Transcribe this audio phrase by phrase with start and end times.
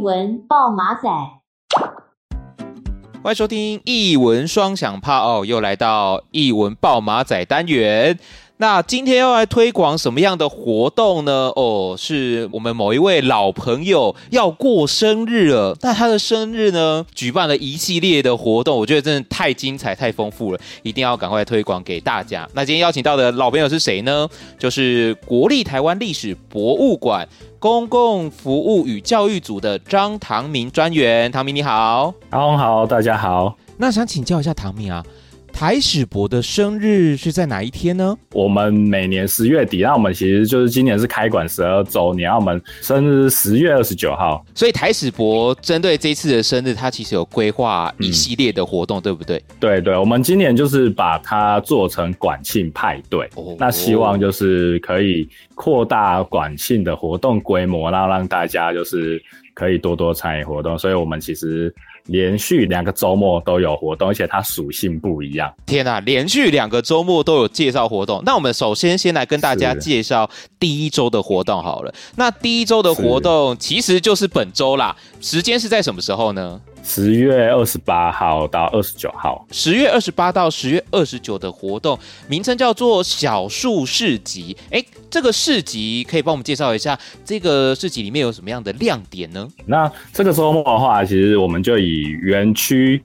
[0.00, 1.10] 文爆马仔，
[3.22, 8.18] 欢迎收听一文双响炮哦，又来到一文爆马仔单元。
[8.60, 11.50] 那今天要来推广什么样的活动呢？
[11.56, 15.74] 哦，是我们某一位老朋友要过生日了。
[15.80, 22.46] 那他的生日呢，举办了一系列的活动，我觉得真的太精彩、太丰富了，一定要赶快推广给大家。
[22.52, 24.28] 那今天邀请到的老朋友是谁呢？
[24.58, 27.26] 就是国立台湾历史博物馆
[27.58, 31.32] 公共服务与教育组的张唐明专员。
[31.32, 33.56] 唐明你好，阿红，好，大家好。
[33.78, 35.02] 那想请教一下唐明啊。
[35.52, 38.16] 台史博的生日是在哪一天呢？
[38.32, 44.42] 我们每年十月底，那我们其实就是今年是开馆十二周年，我们生日十月二十九号。
[44.54, 49.42] 所以台史博针对这次的生日，它其实有规划一系列的活动，嗯、对不对？
[49.60, 60.78] 对对，我们今年就是把它做成馆庆派对，哦、那希望就是可以扩大馆庆的活动规模，然后让大家就是可以多多参与活动。
[60.78, 61.74] 所以我们其实。
[62.06, 65.52] 连续两个周末都有活动，而且它属性不一样。
[65.66, 68.22] 天哪，连续两个周末都有介绍活动。
[68.24, 71.94] 那我们首先先来跟大家介绍第一周的活动好了。
[72.16, 76.60] 那第一周的活动其实就是本周啦，时间是在什么时候呢？
[76.92, 81.96] 十月二十八号到二十九号，十月二十八到十月二十九的活动
[82.28, 84.56] 名称叫做小树市集。
[84.72, 89.46] 哎，这个市集可以帮我们介绍一下，这个市集里面有什么样的亮点呢？
[89.66, 93.00] 那这个周末的话，其实我们就以园区。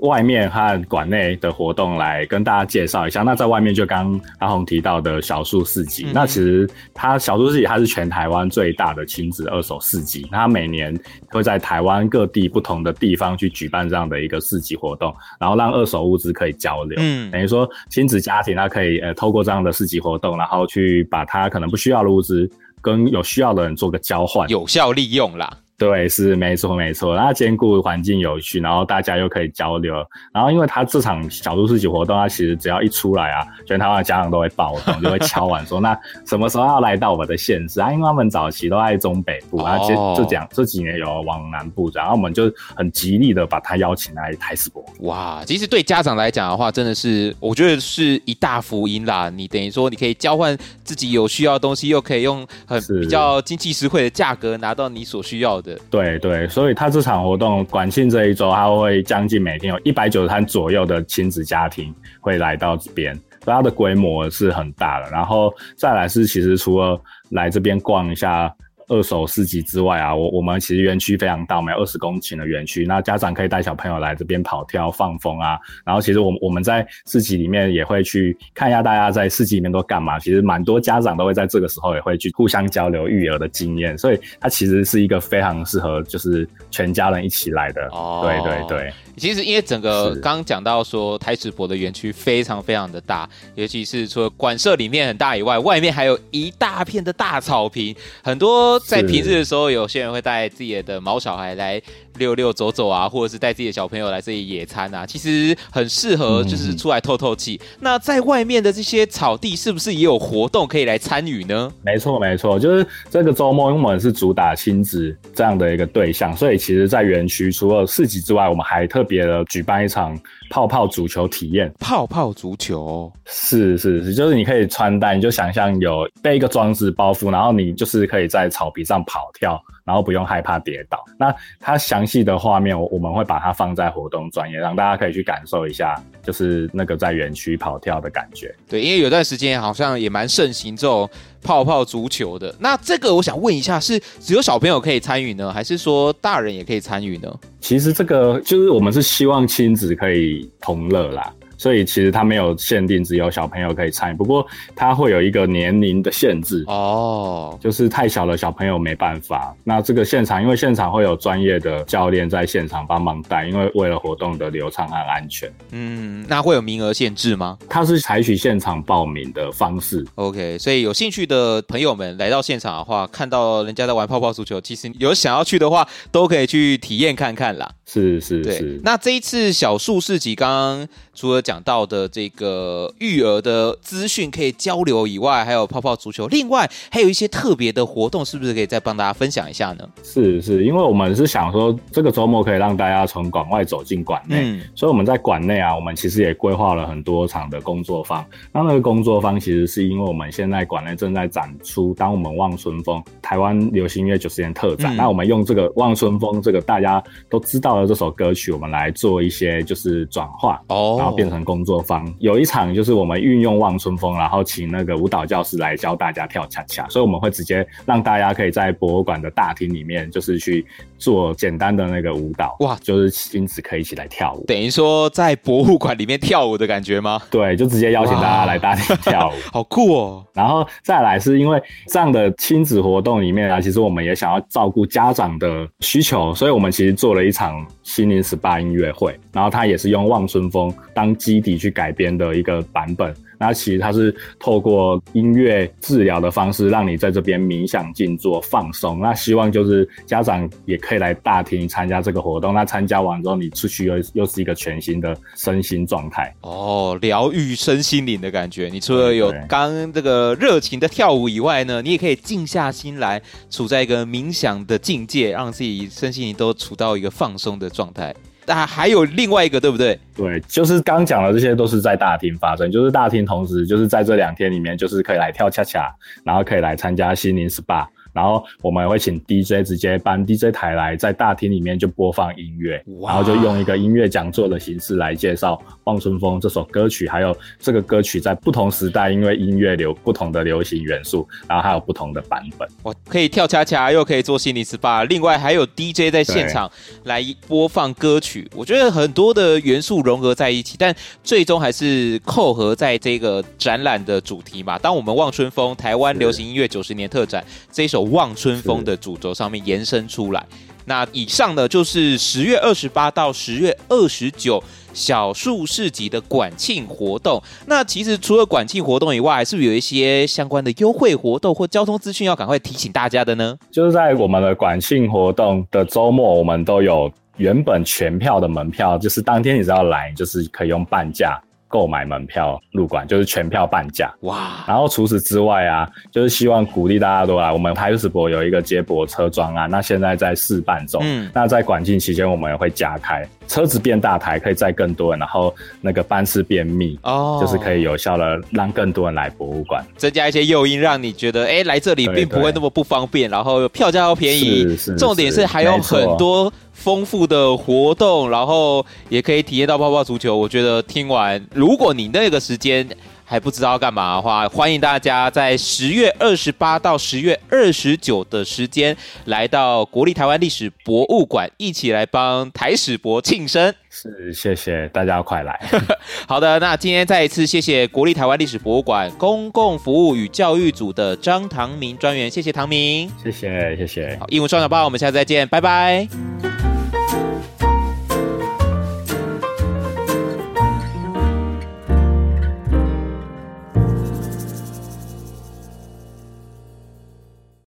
[0.00, 3.22] 外面和馆内的活动来跟大家介绍一下。
[3.22, 10.28] 那在外面就刚阿红提到的小树市集，嗯、那其实它小树市集它是全台湾最大的亲子二手市集。
[10.30, 10.94] 它每年
[11.30, 16.98] 会在台湾各地不同的地方去举办这样的一个市集活动，然后让二手物资可以交流。
[17.00, 22.48] 嗯，等于说亲子家庭它可以呃透过这样的市集活动，然后去把它可能不需要的物资
[22.82, 25.50] 跟有需要的人做个交换，有效利用啦。
[25.78, 29.94] 对，是没错没错，那兼顾环境有序，然后大家又可以交流，
[30.32, 35.94] 然后因为他这场小猪市集活动，他其实只要一出来啊，全台湾的家长都会暴动，就会敲碗说， 那
[36.24, 37.92] 什么时候要来到我们的县市啊？
[37.92, 44.82] 因为他们早期都在中北部，然后就就讲这几年有往南部，然后我们就很极力的把他邀请来台史博。
[45.00, 49.28] 哇，其实对家长来讲的话，真的是我觉得是一大福音啦。
[49.28, 55.65] 你等于说你可以交换自己有需要的东西，又可以用很比较经济实惠的价格拿到你所需要的。
[55.90, 65.10] 对对，所以他这场活动管庆这一周，他会将近每天有一百九十摊左右的亲子家庭会来到这边，所以它的规模是很大的。
[65.10, 67.00] 然后再来是，其实除了
[67.30, 68.54] 来这边逛一下。
[68.88, 75.58] 二手市集之外啊，我我们其实园区非常大，我们有二十公顷的园区，那家长可以带小朋友来这边跑跳放风啊。
[75.84, 80.20] 然后其实我们我们在市集里面也会去看一下大家在市集里面都干嘛。
[80.20, 87.88] 其实蛮多家长都会在这个时候也会去互相交流育儿的经验，所以它其实是一个非常适合就是全家人一起来的。
[87.90, 88.92] 哦，对对对。
[89.16, 98.75] 其实因为整个刚刚讲到说台史博的园区非常非常的大，尤其是除了馆舍里面很大以外，外面还有一大片的大草坪，很多。
[98.78, 101.80] 在平日的时候，有些人会带自己的毛小孩来
[102.16, 107.60] 溜溜走走啊，或者是带自己的小朋友来这里野餐啊，其实很适合就是出来透透气。
[107.62, 111.72] 嗯、那在外面的这些草地，是不是也有活动可以来参与呢？
[111.82, 120.18] 没错，没错，就是这个周末，因为我们是主打亲子这样的一个对象，所以其实，在园区除了市集之外，我们还特别的举办一场
[120.50, 121.72] 泡泡足球体验。
[121.78, 129.62] 泡泡足球是是是，就是你可以穿戴，你就想象有被一个装置包覆，然后你就是可以在草皮上跑跳。
[129.86, 131.02] 然后不用害怕跌倒。
[131.16, 138.54] 那它详细的画面，我我们会把它放在活动专业，让大家可以去感受一下，就是那个在园区跑跳的感觉。
[138.68, 141.08] 对，因为有段时间好像也蛮盛行这种
[141.40, 142.52] 泡泡足球的。
[142.58, 147.32] 那这个我想问一下，是只有小朋友可以参与呢，还是说大人也可以参与呢？
[147.60, 151.32] 其实这个就是我们是希望亲子可以同乐啦。
[151.58, 154.14] 所以其实它没有限定，只有小朋友可以参与。
[154.16, 159.54] 不过它会有一个年龄的限制哦，就是太小的小朋友没办法。
[159.64, 165.52] 那这个现场，因为现场会有专业的教练在现场帮忙带，因为为了活动的流畅和安全。
[165.70, 167.58] 嗯，那会有名额限制吗？
[167.68, 170.04] 它是采取现场报名的方式。
[170.16, 177.70] OK，所以有兴趣的朋友们来到现场的话，看到人家在玩泡泡足球，其实有想要去的话，都可以去体验看看啦。
[177.86, 178.80] 是是是。
[178.82, 189.88] 那这一次小树市集刚刚除了讲到的这个育儿的资讯可以交流以外，还有泡泡足球，另外还有一些特别的活动，是不是可以再帮大家分享一下呢？
[190.02, 198.26] 是是，因为我们是想说这个周末可以让大家从馆外走进馆内，嗯、所以我们在馆内啊，我们其实也规划了很多场的工作坊。
[198.50, 207.00] 那那个工作坊其实是因为我们现在馆内正在展出《当我们望春风》台湾流行音乐九十年特展，嗯、那我们用这个《望春风》这个大家
[207.30, 212.12] 都知道的这首歌曲，我们来做一些就是转化哦，然后变成工作坊。
[212.18, 220.64] 有一场就是我们运用《望春风》，然后请那个舞蹈教师来教大家跳恰恰，所以我们会直接让大家可以在博物馆的大厅里面，就是去
[220.98, 227.20] 做简单的那个舞蹈哇，就是亲子可以一起来跳舞，等于说在博物馆里面跳舞的感觉吗？
[227.30, 230.24] 对，就直接邀请大家来大厅跳舞， 好酷哦。
[230.32, 243.14] 然后再来是因为这样的亲子活动里面啊，其实我们也想要照顾家长的需求，所以我们其实做了一场心灵 SPA 音乐会，然后它也是用望春风当基底去改编的一个版本。
[243.38, 249.00] 那其实它是透过音乐治疗的方式，让你在这边冥想静坐放松。
[249.00, 252.54] 那希望就是家长也可以来大厅参加这个活动。
[252.54, 256.34] 那参加完之后，你出去又又是一个全新的身心状态。
[256.40, 258.68] 哦，疗愈身心灵的感觉。
[258.72, 268.14] 你除了有刚这个热情的跳舞以外呢，你也可以静下心来，处在一个冥想的境界，让自己身心灵都处到一个放松的状态。
[268.46, 269.98] 但还有另外一个，对不对？
[270.16, 275.92] 对，就是刚讲的这些都是在大厅发生，就是大厅同时就是在这两天里面，就是可以来跳恰恰，
[276.24, 277.86] 然后可以来参加心灵 SPA。
[278.16, 285.52] 然后我们也会请 DJ 直接搬 DJ 台来，在大厅里面就播放音乐，然后就用一个音乐讲座的形式来介绍
[285.84, 292.66] 《望春风》这首歌曲，还有这个歌曲在不同时代，因为音乐流不同的流行元素，然后还有不同的版本。
[292.82, 296.72] 我可以跳恰恰，又可以做心灵 SPA，另外还有 DJ 在现场
[297.04, 298.48] 来播放歌曲。
[298.54, 304.78] 我觉得很多的元素融合在一起，但最终还是扣合在这个展览的主题嘛。
[304.78, 308.05] 当我们望春风台湾流行音乐九十年特展这一首。
[308.10, 310.46] 望春风的主轴上面延伸出来，
[310.84, 317.42] 那以上呢就是十月二十八到十月二十九小树市集的管庆活动。
[317.66, 323.56] 那其实除了管庆活动以外，是不是有一些相关的优惠活动或交通资讯要赶快提醒大家的呢？
[323.70, 331.38] 就是在我们的管庆活动的周末，我们都有原本全票的门票，就是当天你只要来，就是可以用半价。
[331.68, 334.64] 购买门票入馆就是全票半价哇！
[334.68, 337.52] 然后除此之外啊，就是希望鼓励大家都来。
[337.52, 341.00] 我们台史博有一个接驳车专案，那现在在试办中。
[341.04, 356.52] 嗯，那在管禁期间，我们也会加开车子变大台，可以载更多人，然后那个班次变密哦，就是可以有效的让更多人来博物馆，增加一些诱因，让你觉得哎，来这里并不会那么不方便，然后票价又便宜，是是是重点是还有很多。
[356.76, 360.36] 丰富的活动，然后也可以体验到泡泡足球。
[360.36, 362.86] 我觉得听完，如果你那个时间
[363.24, 373.74] 还不知道干嘛的话，欢迎大家在十月二十八到十月二十九的时间来到国立台湾历史博物馆，一起来帮台史博庆生。
[373.90, 375.58] 是，谢谢大家，快来。
[376.28, 384.16] 好的，那今天再一次谢谢国立台湾历史博物馆公共服务与教育组的张唐明专员，谢谢唐明，谢谢谢谢。
[384.20, 386.06] 好，艺文双响炮，我们下次再见，拜拜。